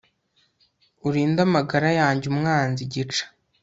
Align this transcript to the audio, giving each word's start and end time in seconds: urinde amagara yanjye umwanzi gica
urinde 1.07 1.39
amagara 1.47 1.89
yanjye 1.99 2.25
umwanzi 2.33 2.81
gica 2.91 3.23